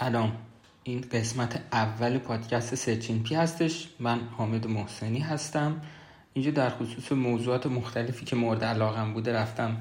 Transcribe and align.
سلام. 0.00 0.32
این 0.84 1.00
قسمت 1.12 1.60
اول 1.72 2.18
پادکست 2.18 2.74
سرچین 2.74 3.22
پی 3.22 3.34
هستش. 3.34 3.88
من 4.00 4.20
حامد 4.20 4.66
محسنی 4.66 5.18
هستم. 5.18 5.80
اینجا 6.32 6.50
در 6.50 6.70
خصوص 6.70 7.12
موضوعات 7.12 7.66
مختلفی 7.66 8.24
که 8.24 8.36
مورد 8.36 8.64
علاقم 8.64 9.12
بوده 9.12 9.32
رفتم 9.32 9.76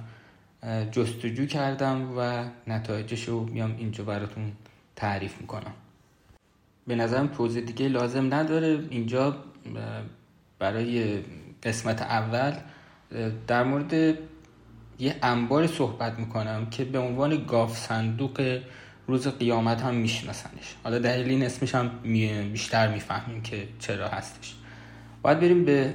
جستجو 0.91 1.45
کردم 1.45 2.17
و 2.17 2.45
نتایجش 2.67 3.27
رو 3.27 3.45
میام 3.45 3.75
اینجا 3.77 4.03
براتون 4.03 4.51
تعریف 4.95 5.41
می‌کنم. 5.41 5.73
به 6.87 6.95
نظرم 6.95 7.27
توضیح 7.27 7.63
دیگه 7.63 7.87
لازم 7.87 8.33
نداره. 8.33 8.85
اینجا 8.89 9.37
برای 10.59 11.19
قسمت 11.63 12.01
اول 12.01 12.53
در 13.47 13.63
مورد 13.63 13.93
یه 14.99 15.15
انبار 15.21 15.67
صحبت 15.67 16.19
می‌کنم 16.19 16.69
که 16.69 16.85
به 16.85 16.99
عنوان 16.99 17.45
گاف 17.45 17.77
صندوق 17.77 18.59
روز 19.07 19.27
قیامت 19.27 19.81
هم 19.81 19.95
میشناسنش. 19.95 20.75
حالا 20.83 20.99
دلیل 20.99 21.29
این 21.29 21.43
اسمش 21.43 21.75
هم 21.75 21.89
بیشتر 22.51 22.93
می‌فهمیم 22.93 23.41
که 23.41 23.67
چرا 23.79 24.07
هستش. 24.07 24.55
باید 25.21 25.39
بریم 25.39 25.65
به 25.65 25.93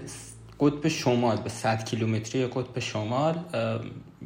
قطب 0.61 0.89
شمال 0.89 1.37
به 1.37 1.49
100 1.49 1.85
کیلومتری 1.85 2.47
قطب 2.47 2.79
شمال. 2.79 3.39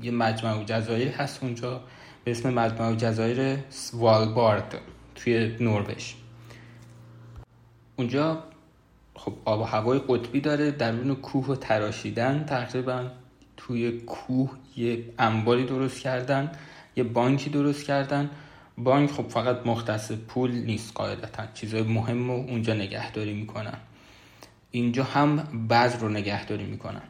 یه 0.02 0.10
مجمع 0.10 0.64
جزایر 0.64 1.09
هست 1.09 1.42
اونجا. 1.42 1.80
به 2.24 2.30
اسم 2.30 2.54
مجمع 2.54 2.95
جزایر 2.95 3.59
سوالبارد 3.70 4.78
توی 5.14 5.56
نروژ. 5.60 6.12
اونجا 7.96 8.45
خب 9.14 9.32
آب 9.45 9.60
و 9.60 9.64
هوای 9.64 10.01
قطبی 10.09 10.40
داره 10.40 10.70
درون 10.70 11.14
کوه 11.14 11.46
و 11.46 11.56
تراشیدن 11.56 12.45
تقریبا. 12.45 13.10
توی 13.56 14.01
کوه 14.01 14.51
یه 14.76 15.04
انباری 15.18 15.64
درست 15.64 16.01
کردن 16.01 16.52
یه 16.96 17.04
بانکی 17.04 17.51
درست 17.51 17.84
کردن. 17.84 18.30
بانک 18.78 19.10
خب 19.10 19.28
فقط 19.28 19.66
مختص 19.66 20.12
پول 20.12 20.50
نیست 20.50 20.92
قاعدتا. 20.94 21.46
چیزای 21.54 21.82
مهم 21.82 22.30
رو 22.30 22.36
اونجا 22.36 22.74
نگهداری 22.74 23.34
می‌کنن. 23.34 23.79
اینجا 24.70 25.04
هم 25.04 25.37
بذر 25.70 25.98
رو 25.98 26.09
نگهداری 26.09 26.64
می‌کنن. 26.64 27.02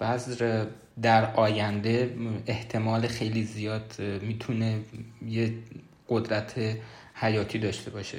بذر 0.00 0.66
در 1.02 1.34
آینده 1.34 2.16
احتمال 2.46 3.06
خیلی 3.06 3.42
زیاد 3.42 3.94
می‌تونه 4.22 4.80
یه 5.28 5.54
قدرت 6.08 6.78
حیاتی 7.14 7.58
داشته 7.58 7.90
باشه. 7.90 8.18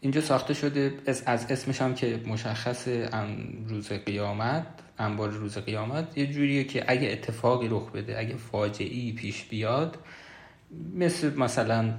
اینجا 0.00 0.20
ساخته 0.20 0.54
شده 0.54 0.94
از 1.06 1.46
اسمش 1.50 1.82
هم 1.82 1.94
که 1.94 2.20
مشخص 2.26 2.88
روز 3.68 3.88
قیامت 3.88 4.66
انبار 4.98 5.28
روز 5.28 5.58
قیامت 5.58 6.18
یه 6.18 6.26
جوریه 6.26 6.64
که 6.64 6.84
اگه 6.88 7.08
اتفاقی 7.08 7.68
رخ 7.68 7.90
بده 7.90 8.18
اگه 8.18 8.36
فاجعی 8.36 9.12
پیش 9.12 9.44
بیاد 9.44 9.98
مثل 10.94 11.36
مثلا 11.36 11.94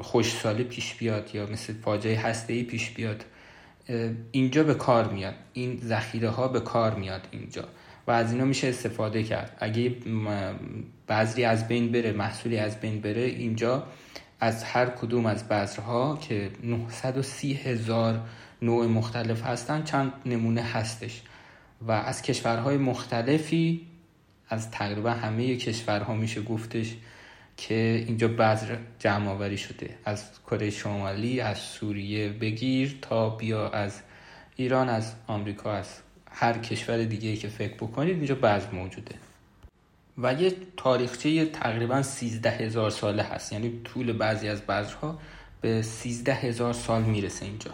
خوشسالی 0.00 0.64
پیش 0.64 0.94
بیاد 0.94 1.34
یا 1.34 1.46
مثل 1.46 1.72
فاجعه 1.72 2.20
هسته 2.20 2.52
ای 2.52 2.62
پیش 2.62 2.90
بیاد 2.90 3.24
اینجا 4.30 4.64
به 4.64 4.74
کار 4.74 5.12
میاد. 5.12 5.34
این 5.52 5.80
ذخیره 5.84 6.28
ها 6.28 6.48
به 6.48 6.60
کار 6.60 6.94
میاد 6.94 7.28
اینجا. 7.30 7.64
و 8.06 8.10
از 8.10 8.32
اینا 8.32 8.44
میشه 8.44 8.68
استفاده 8.68 9.22
کرد. 9.22 9.56
اگه 9.60 9.96
بذری 11.08 11.44
از 11.44 11.68
بین 11.68 11.92
بره 11.92 12.12
محصولی 12.12 12.58
از 12.58 12.80
بین 12.80 13.00
بره 13.00 13.22
اینجا 13.22 13.86
از 14.40 14.64
هر 14.64 14.86
کدوم 14.86 15.26
از 15.26 15.48
بذرها 15.48 16.18
که 16.22 16.50
930 16.62 17.54
هزار 17.54 18.20
نوع 18.62 18.86
مختلف 18.86 19.42
هستن 19.42 19.82
چند 19.82 20.12
نمونه 20.26 20.62
هستش. 20.62 21.22
و 21.86 21.92
از 21.92 22.22
کشورهای 22.22 22.76
مختلفی 22.76 23.86
از 24.48 24.70
تقریبا 24.70 25.10
همه 25.10 25.56
کشورها 25.56 26.14
میشه 26.14 26.42
گفتش 26.42 26.96
که 27.56 28.04
اینجا 28.06 28.28
بذر 28.28 28.76
جمع 28.98 29.28
آوری 29.28 29.58
شده. 29.58 29.96
از 30.04 30.24
کره 30.46 30.70
شمالی 30.70 31.40
از 31.40 31.58
سوریه 31.58 32.28
بگیر 32.28 32.98
تا 33.02 33.30
بیا 33.30 33.68
از 33.68 34.00
ایران 34.56 34.88
از 34.88 35.12
آمریکا 35.26 35.72
از 35.72 35.88
هر 36.30 36.58
کشور 36.58 37.04
دیگه 37.04 37.36
که 37.36 37.48
فکر 37.48 37.74
بکنید 37.74 38.16
اینجا 38.16 38.34
بذر 38.34 38.70
موجوده. 38.70 39.14
و 40.18 40.34
یه 40.34 40.52
تاریخچه 40.76 41.46
تقریبا 41.46 42.02
13 42.02 42.50
هزار 42.50 42.90
ساله 42.90 43.22
هست. 43.22 43.52
یعنی 43.52 43.80
طول 43.84 44.12
بعضی 44.12 44.48
از 44.48 44.60
بذرها 44.62 45.18
به 45.60 45.82
13 45.82 46.34
هزار 46.34 46.72
سال 46.72 47.02
می‌رسه 47.02 47.44
اینجا. 47.44 47.70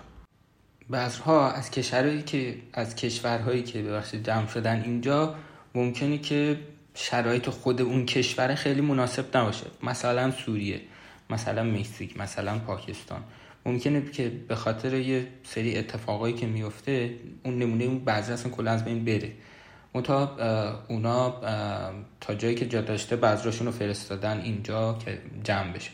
بذرها 0.92 1.50
از 1.52 1.70
کشورهایی 1.70 2.22
که 2.22 2.54
از 2.72 2.96
کشورهایی 2.96 3.62
که 3.62 3.82
ببخشید 3.82 4.26
جمع 4.26 4.46
شدن 4.46 4.82
اینجا 4.82 5.34
ممکنه 5.74 6.18
که 6.18 6.58
شرایط 7.00 7.48
خود 7.48 7.82
اون 7.82 8.06
کشور 8.06 8.54
خیلی 8.54 8.80
مناسب 8.80 9.36
نباشه. 9.36 9.66
مثلا 9.82 10.30
سوریه 10.30 10.80
مثلا 11.30 11.62
مکزیک 11.62 12.16
مثلا 12.16 12.58
پاکستان. 12.58 13.24
ممکنه 13.66 14.10
که 14.10 14.28
به 14.48 14.54
خاطر 14.54 14.94
یه 14.94 15.26
سری 15.44 15.76
اتفاقایی 15.76 16.34
که 16.34 16.46
میفته 16.46 17.14
اون 17.44 17.58
نمونه 17.58 17.84
اون 17.84 17.98
بعضی 17.98 18.32
اصلا 18.32 18.52
کلا 18.52 18.70
از 18.70 18.84
بین 18.84 19.04
بره. 19.04 19.32
منتها 19.94 20.36
اونا 20.88 21.40
تا 22.20 22.34
جایی 22.34 22.54
که 22.54 22.66
جا 22.66 22.80
داشته 22.80 23.16
بذراشون 23.16 23.66
رو 23.66 23.72
فرستادن 23.72 24.40
اینجا 24.40 24.98
که 25.04 25.18
جمع 25.44 25.72
بشه. 25.72 25.90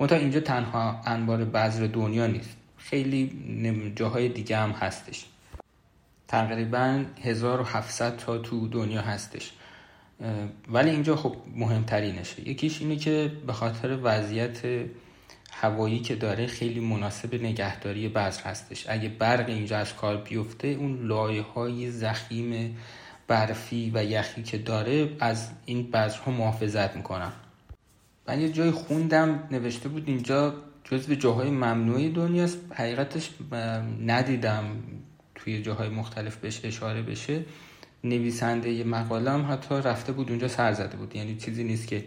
منتها 0.00 0.18
اینجا 0.18 0.40
تنها 0.40 1.02
انبار 1.06 1.44
بذر 1.44 1.86
دنیا 1.86 2.26
نیست. 2.26 2.56
خیلی 2.76 3.92
جاهای 3.96 4.28
دیگه 4.28 4.56
هم 4.56 4.70
هستش. 4.70 5.26
تقریبا 6.28 7.04
1700 7.22 8.16
تا 8.16 8.38
تو 8.38 8.68
دنیا 8.68 9.00
هستش. 9.00 9.52
ولی 10.68 10.90
اینجا 10.90 11.16
خب 11.16 11.36
مهمترینشه. 11.56 12.48
یکیش 12.48 12.80
اینه 12.80 12.96
که 12.96 13.32
به 13.46 13.52
خاطر 13.52 13.98
وضعیت 14.02 14.58
هوایی 15.52 16.00
که 16.00 16.14
داره 16.14 16.46
خیلی 16.46 16.80
مناسب 16.80 17.34
نگهداری 17.34 18.08
بذر 18.08 18.42
هستش. 18.42 18.86
اگه 18.88 19.08
برق 19.08 19.48
اینجا 19.48 19.78
از 19.78 19.94
کار 19.94 20.16
بیفته 20.16 20.68
اون 20.68 21.06
لایه 21.06 21.42
های 21.42 21.90
زخیم 21.90 22.76
برفی 23.28 23.90
و 23.94 24.04
یخی 24.04 24.42
که 24.42 24.58
داره 24.58 25.10
از 25.20 25.50
این 25.64 25.90
بذرها 25.90 26.32
محافظت 26.32 26.96
می‌کنن. 26.96 27.32
من 28.28 28.40
یه 28.40 28.48
جای 28.48 28.70
خوندم 28.70 29.48
نوشته 29.50 29.88
بود 29.88 30.04
اینجا 30.06 30.54
جزو 30.84 31.14
جاهای 31.14 31.50
ممنوعی 31.50 32.10
دنیاست. 32.10 32.58
حقیقتش 32.74 33.30
ندیدم 34.06 34.64
توی 35.34 35.62
جاهای 35.62 35.88
مختلف 35.88 36.36
بهش 36.36 36.60
اشاره 36.64 37.02
بشه. 37.02 37.44
نویسنده 38.04 38.70
یه 38.70 38.84
مقاله 38.84 39.30
هم 39.30 39.52
حتی 39.52 39.74
رفته 39.74 40.12
بود 40.12 40.30
اونجا 40.30 40.48
سر 40.48 40.72
زده 40.72 40.96
بود. 40.96 41.16
یعنی 41.16 41.36
چیزی 41.36 41.64
نیست 41.64 41.88
که 41.88 42.04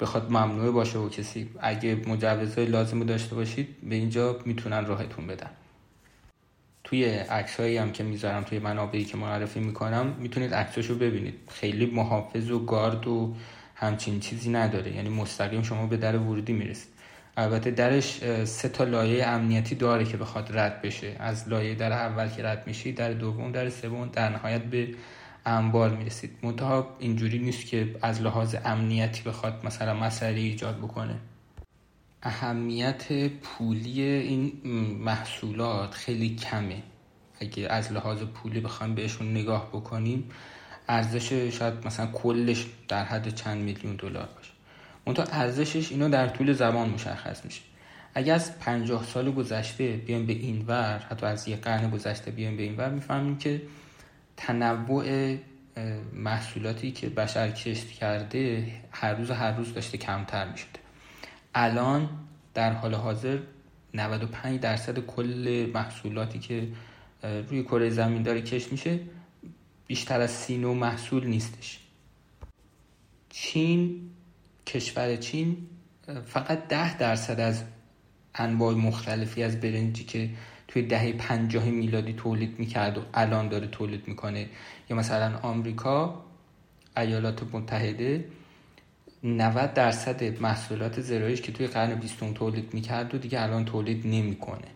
بخواد 0.00 0.30
ممنوع 0.30 0.72
باشه 0.72 0.98
و 0.98 1.08
کسی 1.08 1.50
اگه 1.60 1.94
مجوزهای 1.94 2.66
لازم 2.66 3.04
داشته 3.04 3.34
باشید 3.34 3.68
به 3.82 3.94
اینجا 3.94 4.38
می‌تونن 4.44 4.86
راهتون 4.86 5.26
بدن. 5.26 5.50
توی 6.84 7.04
عکسایی 7.04 7.76
هم 7.76 7.92
که 7.92 8.04
می‌ذارم 8.04 8.42
توی 8.42 8.58
منابعی 8.58 9.04
که 9.04 9.16
معرفی 9.16 9.60
می‌کنم 9.60 10.14
می‌تونید 10.18 10.54
عکساشو 10.54 10.94
ببینید. 10.98 11.34
خیلی 11.48 11.86
محافظ 11.86 12.50
و 12.50 12.64
گارد 12.64 13.06
و 13.06 13.34
همچین 13.74 14.20
چیزی 14.20 14.50
نداره. 14.50 14.96
یعنی 14.96 15.08
مستقیم 15.08 15.62
شما 15.62 15.86
به 15.86 15.96
در 15.96 16.18
ورودی 16.18 16.52
می‌رسید. 16.52 16.99
البته 17.36 17.70
درش 17.70 18.18
سه 18.44 18.68
تا 18.68 18.84
لایه 18.84 19.26
امنیتی 19.26 19.74
داره 19.74 20.04
که 20.04 20.16
بخواد 20.16 20.58
رد 20.58 20.82
بشه. 20.82 21.16
از 21.18 21.48
لایه 21.48 21.74
در 21.74 21.92
اول 21.92 22.28
که 22.28 22.42
رد 22.42 22.66
میشی 22.66 22.92
در 22.92 23.12
دوم 23.12 23.52
در 23.52 23.70
سوم 23.70 24.08
در 24.08 24.28
نهایت 24.28 24.62
به 24.62 24.88
انبار 25.46 25.90
می‌رسید. 25.90 26.30
منتها 26.42 26.96
اینجوری 26.98 27.38
نیست 27.38 27.66
که 27.66 27.96
از 28.02 28.22
لحاظ 28.22 28.56
امنیتی 28.64 29.22
بخواد 29.22 29.66
مثلا 29.66 29.94
مسئله 29.94 30.40
ایجاد 30.40 30.78
بکنه. 30.78 31.14
اهمیت 32.22 33.28
پولی 33.28 34.02
این 34.02 34.52
محصولات 34.98 35.94
خیلی 35.94 36.36
کمه. 36.36 36.82
اگه 37.40 37.68
از 37.68 37.92
لحاظ 37.92 38.22
پولی 38.22 38.60
بخوایم 38.60 38.94
بهشون 38.94 39.30
نگاه 39.30 39.68
بکنیم 39.68 40.30
ارزش 40.88 41.32
شاید 41.32 41.86
مثلا 41.86 42.06
کلش 42.06 42.66
در 42.88 43.04
حد 43.04 43.34
چند 43.34 43.62
میلیون 43.62 43.96
دلار. 43.96 44.28
منتها 45.10 45.40
ارزشش 45.40 45.92
اینو 45.92 46.08
در 46.08 46.28
طول 46.28 46.52
زمان 46.52 46.88
مشخص 46.88 47.44
میشه. 47.44 47.60
اگه 48.14 48.32
از 48.32 48.58
پنجاه 48.58 49.04
سال 49.04 49.30
گذشته 49.30 49.92
بیایم 49.92 50.26
به 50.26 50.32
این 50.32 50.64
ور 50.66 50.98
حتی 50.98 51.26
از 51.26 51.48
یه 51.48 51.56
قرن 51.56 51.90
گذشته 51.90 52.30
بیایم 52.30 52.56
به 52.56 52.62
این 52.62 52.76
ور 52.76 52.90
می‌فهمیم 52.90 53.38
که 53.38 53.62
تنوع 54.36 55.36
محصولاتی 56.12 56.90
که 56.90 57.08
بشر 57.08 57.50
کشت 57.50 57.88
کرده 57.88 58.66
هر 58.90 59.14
روز 59.14 59.30
هر 59.30 59.52
روز 59.56 59.74
داشته 59.74 59.98
کمتر 59.98 60.50
می‌شده. 60.50 60.80
الان 61.54 62.08
در 62.54 62.72
حال 62.72 62.94
حاضر 62.94 63.38
95 63.94 64.60
درصد 64.60 64.98
کل 64.98 65.70
محصولاتی 65.74 66.38
که 66.38 66.68
روی 67.22 67.62
کره 67.62 67.90
زمین 67.90 68.22
داره 68.22 68.42
کشت 68.42 68.72
میشه 68.72 69.00
بیشتر 69.86 70.20
از 70.20 70.30
سی 70.30 70.58
نوع 70.58 70.76
محصول 70.76 71.26
نیستش. 71.26 71.78
چین 73.30 74.10
کشور 74.74 75.16
چین 75.16 75.56
فقط 76.26 76.68
ده 76.68 76.96
درصد 76.96 77.40
از 77.40 77.64
انواع 78.34 78.74
مختلفی 78.74 79.42
از 79.42 79.60
برنجی 79.60 80.04
که 80.04 80.30
توی 80.68 80.82
دهه 80.82 81.12
پنجاه 81.12 81.64
میلادی 81.64 82.12
تولید 82.12 82.58
می‌کرد 82.58 82.98
و 82.98 83.02
الان 83.14 83.48
داره 83.48 83.66
تولید 83.66 84.08
می‌کنه. 84.08 84.46
یا 84.90 84.96
مثلا 84.96 85.38
آمریکا 85.38 86.24
ایالات 86.96 87.42
متحده 87.52 88.24
90 89.24 89.74
درصد 89.74 90.40
محصولات 90.42 91.00
زرایش 91.00 91.40
که 91.40 91.52
توی 91.52 91.66
قرن 91.66 91.94
بیستم 91.94 92.32
تولید 92.32 92.74
می‌کرد 92.74 93.14
و 93.14 93.18
دیگه 93.18 93.42
الان 93.42 93.64
تولید 93.64 94.06
نمی‌کنه. 94.06 94.68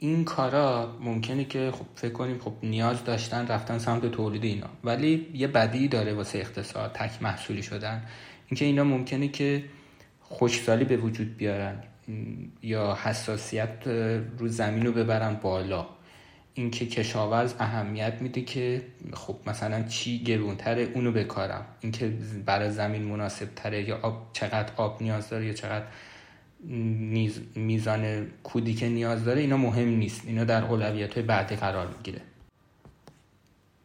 این 0.00 0.24
کارا 0.24 0.96
ممکنه 1.00 1.44
که 1.44 1.70
خب 1.74 1.84
فکر 1.94 2.12
کنیم 2.12 2.38
خب 2.38 2.52
نیاز 2.62 3.04
داشتن 3.04 3.46
رفتن 3.46 3.78
سمت 3.78 4.06
تولید 4.06 4.44
اینا. 4.44 4.66
ولی 4.84 5.26
یه 5.34 5.46
بدی 5.46 5.88
داره 5.88 6.14
واسه 6.14 6.38
اقتصاد 6.38 6.92
تک 6.92 7.22
محصولی 7.22 7.62
شدن. 7.62 8.02
اینکه 8.46 8.64
اینا 8.64 8.84
ممکنه 8.84 9.28
که 9.28 9.64
خوشسالی 10.20 10.84
به 10.84 10.96
وجود 10.96 11.36
بیارن 11.36 11.82
یا 12.62 12.98
حساسیت 13.02 13.86
رو 14.38 14.48
زمین 14.48 14.86
رو 14.86 14.92
ببرن 14.92 15.34
بالا. 15.34 15.86
اینکه 16.54 16.86
کشاورز 16.86 17.54
اهمیت 17.58 18.14
میده 18.20 18.40
که 18.40 18.82
خب 19.12 19.36
مثلا 19.46 19.82
چی 19.82 20.18
گرونتره 20.24 20.82
اونو 20.94 21.12
بکارم. 21.12 21.66
اینکه 21.80 22.12
برای 22.46 22.70
زمین 22.70 23.02
مناسب 23.02 23.48
تره 23.56 23.88
یا 23.88 23.98
آب 24.02 24.30
چقدر 24.32 24.72
آب 24.76 25.02
نیاز 25.02 25.28
داره 25.28 25.46
یا 25.46 25.52
چقدر 25.52 25.84
میزان 27.54 28.26
کودی 28.42 28.74
که 28.74 28.88
نیاز 28.88 29.24
داره 29.24 29.40
اینا 29.40 29.56
مهم 29.56 29.88
نیست. 29.88 30.22
اینا 30.26 30.44
در 30.44 30.64
اولویت 30.64 31.14
های 31.14 31.22
بعدی 31.22 31.56
قرار 31.56 31.86
می‌گیره. 31.96 32.20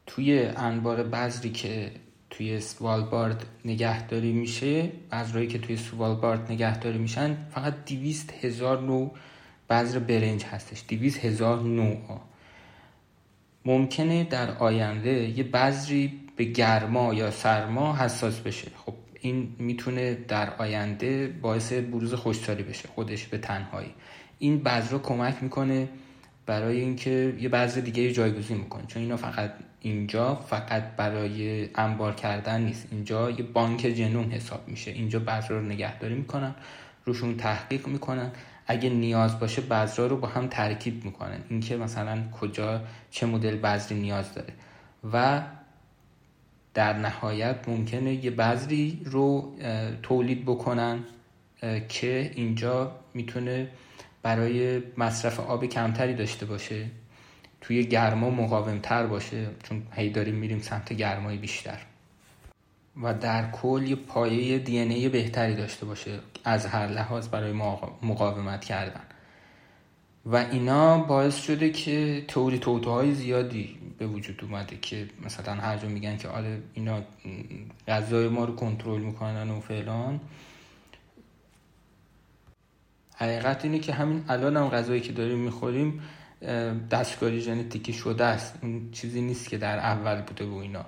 توی 0.06 0.40
انبار 0.46 1.04
بذری 1.04 1.50
که 1.50 1.92
توی 2.30 2.60
سوالبارد 2.60 3.46
نگهداری 3.66 4.32
میشه 4.32 4.92
بذرهایی 5.12 5.48
که 5.48 5.60
توی 5.60 5.78
سوالبارد 5.78 6.52
نگهداری 6.52 6.98
میشن 6.98 7.38
فقط 7.52 7.74
دیویست 7.86 8.34
هزار 8.42 8.82
نوع 8.82 9.12
بذر 9.70 10.00
برنج 10.00 10.44
هستش. 10.44 10.84
دیویست 10.88 11.26
هزار 11.26 11.62
نوع 11.62 11.98
ممکنه 13.66 14.24
در 14.24 14.58
آینده 14.58 15.30
یه 15.38 15.44
بذری 15.44 16.20
به 16.36 16.44
گرما 16.44 17.14
یا 17.14 17.32
سرما 17.32 17.96
حساس 17.96 18.40
بشه. 18.40 18.72
خب 18.86 18.94
این 19.24 19.56
می‌تونه 19.60 20.14
در 20.14 20.54
آینده 20.58 21.28
باعث 21.28 21.74
بروز 21.74 22.14
خوشسالی 22.14 22.64
بشه 22.64 22.88
خودش 22.88 23.28
به 23.28 23.38
تنهایی. 23.38 23.94
این 24.40 24.64
بذر 24.64 24.98
کمک 24.98 25.44
می‌کنه 25.44 25.90
برای 26.46 26.80
اینکه 26.80 27.36
یه 27.40 27.50
بذر 27.50 27.82
دیگه 27.82 28.12
جایگزین 28.14 28.58
می‌کنه 28.58 28.84
چون 28.88 29.02
اینا 29.02 29.18
فقط 29.18 29.54
اینجا 29.82 30.36
فقط 30.36 30.84
برای 30.98 31.70
انبار 31.76 32.16
کردن 32.16 32.62
نیست. 32.62 32.88
اینجا 32.92 33.32
یه 33.32 33.44
بانک 33.44 33.80
جنوم 33.80 34.32
حساب 34.32 34.68
میشه. 34.68 34.92
اینجا 34.92 35.20
بذر 35.20 35.54
رو 35.54 35.62
نگهداری 35.62 36.16
می‌کنن 36.16 36.56
روشون 37.06 37.38
تحقیق 37.38 37.88
می‌کنن. 37.88 38.32
اگه 38.68 38.90
نیاز 38.90 39.40
باشه 39.40 39.62
بذرا 39.62 40.08
رو 40.08 40.18
با 40.18 40.28
هم 40.28 40.48
ترکیب 40.48 41.06
می‌کنن. 41.06 41.40
اینکه 41.50 41.78
مثلا 41.78 42.24
کجا 42.42 42.82
چه 43.12 43.26
مدل 43.26 43.56
بذری 43.56 44.00
نیاز 44.00 44.34
داره. 44.34 44.54
و 45.14 45.42
در 46.74 46.94
نهایت 46.94 47.56
ممکنه 47.68 48.26
یه 48.26 48.32
بذری 48.32 49.02
رو 49.06 49.56
تولید 50.04 50.46
بکنن 50.46 51.00
که 51.90 52.32
اینجا 52.36 52.92
می‌تونه 53.14 53.68
برای 54.22 54.84
مصرف 54.98 55.40
آب 55.40 55.66
کمتری 55.66 56.14
داشته 56.14 56.46
باشه 56.46 56.86
توی 57.62 57.86
گرما 57.86 58.30
مقاومتر 58.30 59.06
باشه 59.06 59.48
چون 59.64 59.84
هی 59.92 60.10
داریم 60.10 60.36
میریم 60.36 60.60
سمت 60.60 60.94
گرمای 60.94 61.38
بیشتر. 61.38 61.78
و 63.04 63.14
در 63.14 63.52
کل 63.52 63.84
یه 63.88 63.96
پایه 63.96 64.60
دی 64.60 64.80
ای 64.80 65.10
بهتری 65.10 65.56
داشته 65.56 65.86
باشه 65.86 66.20
از 66.44 66.66
هر 66.66 66.88
لحاظ 66.88 67.28
برای 67.28 67.52
مقاومت 68.04 68.66
کردن. 68.66 69.02
و 70.26 70.36
اینا 70.36 70.98
باعث 70.98 71.42
شده 71.42 71.70
که 71.70 72.26
توری 72.28 72.60
توتوهای 72.60 73.14
زیادی 73.14 73.78
به 74.04 74.10
وجود 74.10 74.44
اومده 74.44 74.78
که 74.78 75.08
مثلا 75.26 75.54
هر 75.54 75.78
جا 75.78 75.88
میگن 75.88 76.18
که 76.18 76.28
آره 76.28 76.62
اینا 76.74 77.02
غذای 77.88 78.28
ما 78.28 78.46
رو 78.46 78.56
کنترل 78.56 79.02
می‌کنن 79.02 79.50
و 79.50 79.60
فلان. 79.60 80.20
حقیقت 83.16 83.66
اینه 83.66 83.80
که 83.80 83.94
همین 83.94 84.26
الان 84.30 84.58
هم 84.58 84.70
غذایی 84.70 85.02
که 85.02 85.14
داریم 85.14 85.40
می‌خوریم 85.40 86.02
دستکاری 86.92 87.42
ژنتیکی 87.42 87.94
شده 87.94 88.26
است. 88.26 88.60
اون 88.62 88.92
چیزی 88.92 89.22
نیست 89.22 89.50
که 89.50 89.58
در 89.58 89.78
اول 89.80 90.22
بوده 90.22 90.46
و 90.46 90.56
اینا. 90.56 90.86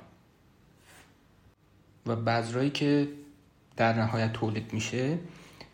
و 2.06 2.16
بذرایی 2.16 2.70
که 2.70 3.08
در 3.78 3.94
نهایت 3.94 4.34
تولید 4.34 4.74
میشه 4.74 5.18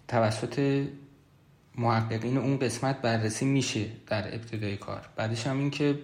توسط 0.07 0.85
محققین 1.75 2.37
اون 2.37 2.59
قسمت 2.59 3.01
بررسی 3.01 3.45
میشه 3.45 3.85
در 4.07 4.35
ابتدای 4.35 4.77
کار. 4.77 5.09
بعدش 5.15 5.47
هم 5.47 5.59
این 5.59 5.71
که 5.71 5.99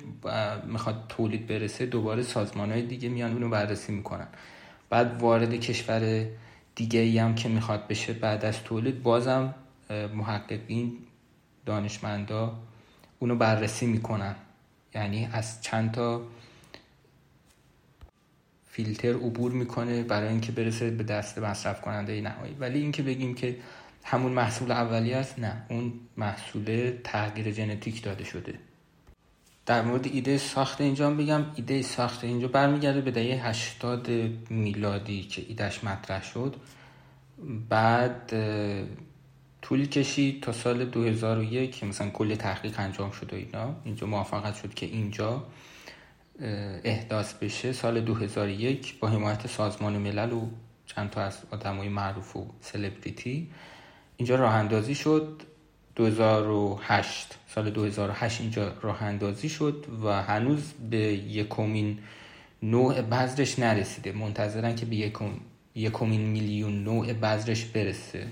می‌خواد 0.68 1.06
تولید 1.10 1.48
برسه 1.48 1.86
دوباره 1.86 2.24
سازمان 2.24 2.72
های 2.72 2.82
دیگه 2.82 3.10
میان 3.10 3.32
اونو 3.32 3.50
بررسی 3.50 3.92
می‌کنن. 3.92 4.28
بعد 4.90 5.22
وارد 5.22 5.54
کشور 5.54 6.26
دیگه 6.76 7.00
ای 7.00 7.18
هم 7.18 7.36
که 7.36 7.50
می‌خواد 7.50 7.88
بشه 7.88 8.14
بعد 8.14 8.46
از 8.46 8.64
تولید 8.64 9.04
بازم 9.04 9.56
محققین 10.16 10.98
دانشمندا 11.66 12.56
اونو 13.20 13.36
بررسی 13.36 13.86
می‌کنن. 13.86 14.36
یعنی 14.96 15.30
از 15.32 15.62
چند 15.62 15.92
تا 15.92 16.22
فیلتر 18.66 19.14
عبور 19.14 19.52
می‌کنه 19.52 20.04
برای 20.04 20.30
اینکه 20.30 20.52
برسه 20.52 20.92
به 20.92 21.04
دست 21.04 21.38
مصرف 21.38 21.82
کننده 21.82 22.22
نهایی 22.22 22.56
ولی 22.60 22.80
اینکه 22.80 23.04
بگیم 23.04 23.36
که 23.36 23.56
همون 24.10 24.32
محصول 24.32 24.72
اولی 24.72 25.14
است؟ 25.14 25.40
نه. 25.40 25.66
اون 25.70 25.94
محصول 26.18 26.94
تغییر 27.04 27.52
ژنتیک 27.52 28.04
داده 28.04 28.24
شده. 28.24 28.60
در 29.66 29.82
مورد 29.82 30.06
ایده 30.06 30.38
ساخت 30.38 30.82
اینجا 30.82 31.12
بگم 31.12 31.46
ایده 31.56 31.82
ساخت 31.82 32.24
اینجا 32.24 32.48
برمیگرده 32.48 33.02
به 33.02 33.12
دهه 33.12 33.48
80 33.48 34.10
میلادی 34.50 35.24
که 35.24 35.46
ایدهش 35.48 35.84
مطرح 35.84 36.24
شد. 36.24 36.56
بعد 37.70 38.34
طول 39.62 39.86
کشید 39.86 40.44
تا 40.44 40.52
سال 40.52 40.86
2001 40.86 41.72
که 41.72 41.86
مثلا 41.86 42.10
کل 42.10 42.36
تحقیق 42.36 42.80
انجام 42.80 43.12
شد 43.12 43.34
و 43.34 43.36
اینا. 43.36 43.76
اینجا 43.84 44.08
موافقت 44.08 44.56
شد 44.56 44.74
که 44.74 44.86
اینجا 44.86 45.44
احداث 46.84 47.34
بشه. 47.34 47.74
سال 47.74 48.02
2001 48.02 49.00
با 49.00 49.08
حمایت 49.08 49.48
سازمان 49.48 49.98
ملل 49.98 50.34
و 50.34 50.48
چند 50.86 51.10
تا 51.10 51.22
از 51.22 51.38
آدمای 51.52 51.90
معروف 51.90 52.36
و 52.36 52.48
سلبریتی. 52.62 53.50
اینجا 54.18 54.36
راه 54.36 54.54
اندازی 54.54 54.96
شد 54.96 55.42
2008 55.96 57.38
سال 57.48 57.70
2008 57.70 58.42
اینجا 58.42 58.74
راه 58.82 59.04
اندازی 59.04 59.50
شد 59.50 59.86
و 60.04 60.24
هنوز 60.24 60.74
به 60.90 60.98
یکمین 61.14 62.00
نوع 62.64 63.02
بذرش 63.02 63.60
نرسیده. 63.60 64.12
منتظرن 64.12 64.76
که 64.76 64.86
به 64.86 64.96
یکم 64.96 65.30
یکمین 65.76 66.22
میلیون 66.22 66.84
نوع 66.84 67.14
بذرش 67.14 67.66
برسه. 67.66 68.28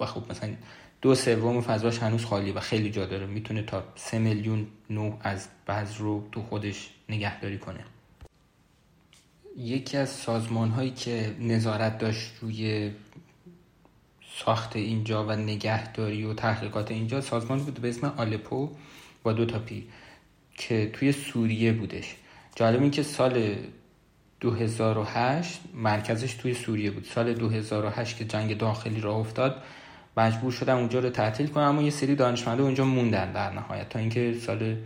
و 0.00 0.06
خب 0.06 0.30
مثلا 0.30 0.50
دو 1.02 1.14
سوم 1.14 1.60
فضاش 1.60 1.98
هنوز 1.98 2.24
خالی 2.24 2.52
و 2.52 2.60
خیلی 2.60 2.90
جا 2.90 3.06
داره. 3.06 3.26
می‌تونه 3.26 3.62
تا 3.62 3.84
سه 3.94 4.18
میلیون 4.18 4.66
نوع 4.90 5.18
از 5.20 5.48
بذر 5.68 5.98
رو 5.98 6.28
تو 6.32 6.42
خودش 6.42 6.90
نگهداری 7.08 7.58
کنه. 7.58 7.84
یکی 9.56 9.96
از 9.96 10.08
سازمان 10.08 10.70
هایی 10.70 10.90
که 10.90 11.36
نظارت 11.40 11.98
داشت 11.98 12.32
روی 12.40 12.90
ساخت 14.44 14.76
اینجا 14.76 15.26
و 15.26 15.32
نگهداری 15.32 16.24
و 16.24 16.34
تحقیقات 16.34 16.90
اینجا 16.90 17.20
سازمان 17.20 17.58
بود 17.58 17.80
به 17.80 17.88
اسم 17.88 18.06
آلپو 18.16 18.70
با 19.22 19.32
دو 19.32 19.46
تا 19.46 19.58
پی 19.58 19.86
که 20.54 20.90
توی 20.92 21.12
سوریه 21.12 21.72
بودش. 21.72 22.16
جالب 22.56 22.82
این 22.82 22.90
که 22.90 23.02
سال 23.02 23.56
2008 24.40 25.60
مرکزش 25.74 26.34
توی 26.34 26.54
سوریه 26.54 26.90
بود. 26.90 27.04
سال 27.04 27.34
2008 27.34 28.16
که 28.16 28.24
جنگ 28.24 28.58
داخلی 28.58 29.00
راه 29.00 29.16
افتاد 29.16 29.62
مجبور 30.16 30.52
شدم 30.52 30.76
اونجا 30.76 30.98
رو 31.00 31.10
تعطیل 31.10 31.46
کنم 31.46 31.64
اما 31.64 31.82
یه 31.82 31.90
سری 31.90 32.14
دانشمنده 32.14 32.62
اونجا 32.62 32.84
موندن 32.84 33.32
در 33.32 33.50
نهایت. 33.50 33.88
تا 33.88 33.98
اینکه 33.98 34.34
سال 34.40 34.76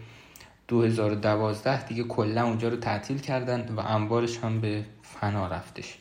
2012 0.69 1.87
دیگه 1.87 2.03
کلا 2.05 2.45
اونجا 2.45 2.69
رو 2.69 2.77
تعطیل 2.77 3.19
کردن 3.19 3.75
و 3.75 3.81
انبارش 3.81 4.39
هم 4.39 4.61
به 4.61 4.85
فنا 5.03 5.47
رفتش. 5.47 5.99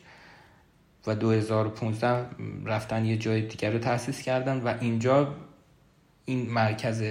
و 1.06 1.14
2015 1.14 2.26
رفتن 2.64 3.04
یه 3.04 3.16
جای 3.16 3.40
دیگر 3.42 3.70
رو 3.70 3.78
تأسیس 3.78 4.22
کردن 4.22 4.60
و 4.60 4.74
اینجا 4.80 5.34
این 6.24 6.50
مرکز 6.50 7.04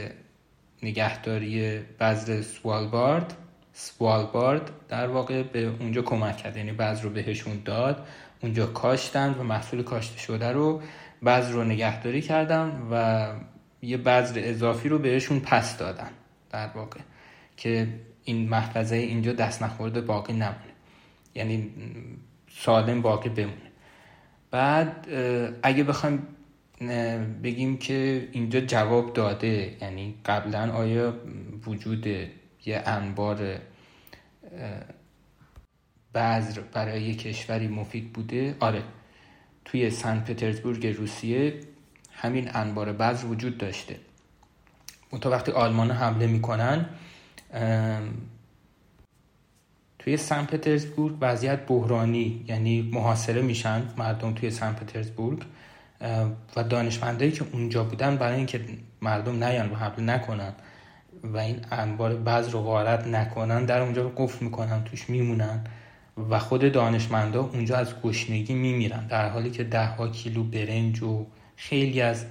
نگهداری 0.83 1.79
بذر 1.79 2.41
سوالبارد 2.41 3.37
سوالبارد 3.73 4.71
در 4.89 5.07
واقع 5.07 5.43
به 5.43 5.65
اونجا 5.79 6.01
کمک 6.01 6.37
کرد. 6.37 6.57
یعنی 6.57 6.71
بذر 6.71 7.03
رو 7.03 7.09
بهشون 7.09 7.61
داد 7.65 8.07
اونجا 8.41 8.67
کاشتن 8.67 9.35
و 9.39 9.43
محصول 9.43 9.83
کاشته 9.83 10.19
شده 10.19 10.51
رو 10.51 10.81
بذر 11.25 11.51
رو 11.51 11.63
نگهداری 11.63 12.21
کردن 12.21 12.87
و 12.91 13.25
یه 13.81 13.97
بذر 13.97 14.41
اضافی 14.43 14.89
رو 14.89 14.99
بهشون 14.99 15.39
پس 15.39 15.77
دادن 15.77 16.09
در 16.49 16.67
واقع 16.67 16.99
که 17.57 17.87
این 18.23 18.49
محفظه 18.49 18.95
اینجا 18.95 19.33
دست 19.33 19.63
نخورده 19.63 20.01
باقی 20.01 20.33
نمونه. 20.33 20.73
یعنی 21.35 21.71
سالم 22.51 23.01
باقی 23.01 23.29
بمونه. 23.29 23.72
بعد 24.53 25.07
اگه 25.63 25.83
بخوایم 25.83 26.27
بگیم 27.43 27.77
که 27.77 28.29
اینجا 28.31 28.61
جواب 28.61 29.13
داده 29.13 29.77
یعنی 29.81 30.15
قبلا 30.25 30.71
آیا 30.71 31.13
وجود 31.65 32.07
یه 32.65 32.83
انبار 32.85 33.57
بذر 36.15 36.61
برای 36.61 37.15
کشوری 37.15 37.67
مفید 37.67 38.13
بوده؟ 38.13 38.55
آره. 38.59 38.83
توی 39.65 39.89
سن 39.89 40.19
پترزبورگ 40.19 40.87
روسیه 40.87 41.59
همین 42.11 42.49
انبار 42.53 42.93
بذر 42.93 43.25
وجود 43.25 43.57
داشته. 43.57 43.95
تا 45.21 45.29
وقتی 45.29 45.51
آلمان 45.51 45.91
حمله 45.91 46.27
می‌کنن 46.27 46.85
توی 50.03 50.17
سن 50.17 50.45
پترزبورگ 50.45 51.15
وضعیت 51.21 51.65
بحرانی 51.67 52.45
یعنی 52.47 52.81
محاصره 52.81 53.41
میشن 53.41 53.83
مردم 53.97 54.33
توی 54.33 54.51
سن 54.51 54.73
پترزبورگ 54.73 55.39
و 56.55 56.63
دانشمندایی 56.63 57.31
که 57.31 57.45
اونجا 57.51 57.83
بودن 57.83 58.17
برای 58.17 58.35
اینکه 58.35 58.61
مردم 59.01 59.43
نیان 59.43 59.71
و 59.71 59.75
حمله 59.75 60.13
نکنن 60.13 60.53
و 61.23 61.37
این 61.37 61.59
انبار 61.71 62.15
بذر 62.15 62.51
رو 62.51 62.61
غارت 62.61 63.07
نکنن 63.07 63.65
در 63.65 63.81
اونجا 63.81 64.11
قفل 64.17 64.45
می‌کنن 64.45 64.83
توش 64.83 65.09
میمونن 65.09 65.63
و 66.29 66.39
خود 66.39 66.71
دانشمندا 66.71 67.43
اونجا 67.43 67.77
از 67.77 68.01
گشنگی 68.01 68.53
میمیرن. 68.53 69.07
در 69.07 69.29
حالی 69.29 69.51
که 69.51 69.63
ده 69.63 69.85
ها 69.85 70.07
کیلو 70.07 70.43
برنج 70.43 71.03
و 71.03 71.25
خیلی 71.55 72.01
از 72.01 72.25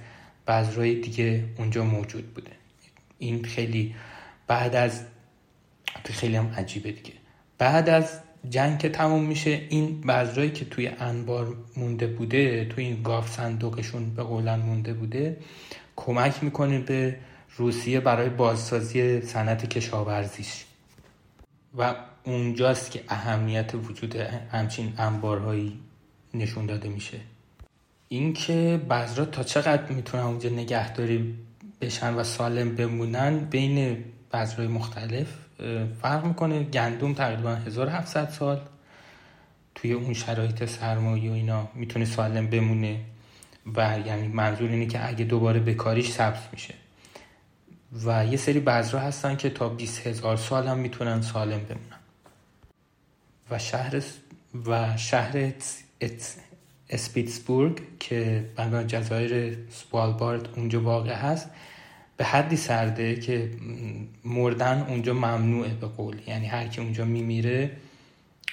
بذرهای 0.47 0.95
دیگه 0.95 1.45
اونجا 1.57 1.83
موجود 1.83 2.33
بوده. 2.33 2.51
این 3.17 3.43
خیلی 3.43 3.95
بعد 4.47 4.75
از 4.75 5.05
خیلی 6.03 6.35
هم 6.35 6.53
عجیبه 6.57 6.91
دیگه. 6.91 7.22
بعد 7.63 7.89
از 7.89 8.19
جنگ 8.49 8.79
که 8.79 8.89
تموم 8.89 9.23
میشه 9.23 9.61
این 9.69 10.01
بذرایی 10.01 10.51
که 10.51 10.65
توی 10.65 10.87
انبار 10.87 11.55
مونده 11.77 12.07
بوده 12.07 12.65
توی 12.65 12.85
این 12.85 13.03
گاف 13.03 13.31
صندوقشون 13.31 14.09
به 14.15 14.23
قولن 14.23 14.59
مونده 14.59 14.93
بوده 14.93 15.37
کمک 15.95 16.43
می‌کنه 16.43 16.79
به 16.79 17.17
روسیه 17.57 17.99
برای 17.99 18.29
بازسازی 18.29 19.21
صنعت 19.21 19.69
کشاورزیش. 19.69 20.65
و 21.77 21.95
اونجاست 22.23 22.91
که 22.91 23.03
اهمیت 23.09 23.75
وجود 23.75 24.15
همچین 24.51 24.93
انبارهایی 24.97 25.79
نشون 26.33 26.65
داده 26.65 26.89
میشه. 26.89 27.17
اینکه 28.09 28.81
بذرا 28.89 29.25
تا 29.25 29.43
چقدر 29.43 29.91
می‌تونن 29.91 30.23
اونجا 30.23 30.49
نگهداری 30.49 31.35
بشن 31.81 32.13
و 32.13 32.23
سالم 32.23 32.75
بمونن 32.75 33.39
بین 33.39 34.03
بذرهای 34.33 34.67
مختلف 34.67 35.42
فرق 36.01 36.25
می‌کنه؟ 36.25 36.63
گندم 36.63 37.13
تقریبا 37.13 37.55
1700 37.55 38.29
سال. 38.29 38.61
توی 39.75 39.93
اون 39.93 40.13
شرایط 40.13 40.65
سرمایه 40.65 41.31
و 41.31 41.33
اینا 41.33 41.67
می‌تونه 41.75 42.05
سالم 42.05 42.47
بمونه 42.47 42.99
و 43.75 43.99
یعنی 44.05 44.27
منظور 44.27 44.69
اینه 44.69 44.85
که 44.85 45.07
اگه 45.07 45.25
دوباره 45.25 45.59
بکاریش 45.59 46.11
سبز 46.11 46.39
میشه. 46.51 46.73
و 48.05 48.25
یه 48.25 48.37
سری 48.37 48.59
بذرها 48.59 49.01
هستن 49.01 49.35
که 49.35 49.49
تا 49.49 49.69
20 49.69 50.07
هزار 50.07 50.37
سال 50.37 50.67
هم 50.67 50.77
می‌تونن 50.77 51.21
سالم 51.21 51.59
بمونن. 51.63 51.99
و 53.51 53.59
شهر 53.59 54.01
و 54.65 54.97
شهر 54.97 55.51
اسپیتسبورگ 56.89 57.81
که 57.99 58.49
بنا 58.55 58.83
جزایر 58.83 59.57
سوالبارد 59.69 60.49
اونجا 60.55 60.81
واقع 60.81 61.13
هست 61.13 61.49
به 62.17 62.25
حدی 62.25 62.57
سرده 62.57 63.15
که 63.15 63.51
مردن 64.25 64.81
اونجا 64.81 65.13
ممنوعه 65.13 65.73
به 65.73 65.87
قول. 65.87 66.21
یعنی 66.27 66.45
هر 66.45 66.67
کی 66.67 66.81
اونجا 66.81 67.05
میمیره 67.05 67.71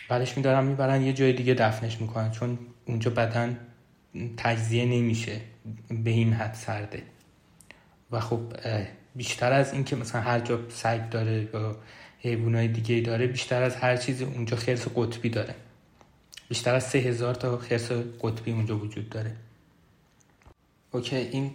بعدش 0.08 0.36
میدارن 0.36 0.64
می‌برن 0.64 1.02
یه 1.02 1.12
جای 1.12 1.32
دیگه 1.32 1.54
دفنش 1.54 2.00
می‌کنن. 2.00 2.30
چون 2.30 2.58
اونجا 2.84 3.10
بدن 3.10 3.58
تجزیه 4.36 4.84
نمیشه 4.84 5.40
به 5.90 6.10
این 6.10 6.32
حد 6.32 6.54
سرده. 6.54 7.02
و 8.10 8.20
خب 8.20 8.40
بیشتر 9.14 9.52
از 9.52 9.72
اینکه 9.72 9.96
مثلا 9.96 10.20
هر 10.20 10.40
جا 10.40 10.60
سگ 10.68 11.08
داره 11.08 11.48
یا 11.54 11.76
حیوانای 12.18 12.68
دیگه 12.68 13.00
داره 13.00 13.26
بیشتر 13.26 13.62
از 13.62 13.76
هر 13.76 13.96
چیزی 13.96 14.24
اونجا 14.24 14.56
خرس 14.56 14.86
قطبی 14.94 15.28
داره. 15.28 15.54
بیشتر 16.48 16.74
از 16.74 16.84
سه 16.84 16.98
هزار 16.98 17.34
تا 17.34 17.58
خرس 17.58 17.92
قطبی 18.22 18.52
اونجا 18.52 18.78
وجود 18.78 19.08
داره. 19.08 19.36
okay 20.92 21.16
این 21.16 21.50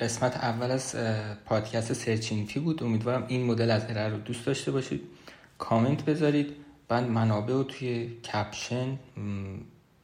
قسمت 0.00 0.36
اول 0.36 0.70
از 0.70 0.96
پادکست 1.44 1.92
سرچینفی 1.92 2.60
بود. 2.60 2.82
امیدوارم 2.82 3.24
این 3.28 3.46
مدل 3.46 3.70
از 3.70 3.84
ارائه 3.88 4.08
رو 4.08 4.18
دوست 4.18 4.46
داشته 4.46 4.70
باشید. 4.70 5.02
کامنت 5.58 6.04
بذارید. 6.04 6.56
بعد 6.88 7.04
منابع 7.04 7.52
رو 7.52 7.64
توی 7.64 8.16
caption 8.16 8.98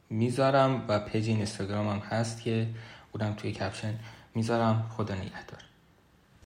می‌ذارم 0.09 0.85
و 0.87 0.99
پیج 0.99 1.29
اینستاگرام 1.29 1.87
هم 1.87 1.99
هست 1.99 2.41
که 2.41 2.67
بودم 3.11 3.33
توی 3.33 3.51
کپشن 3.51 3.93
می‌ذارم. 4.35 4.91
خدا 4.97 5.15
نگهدار. 5.15 5.66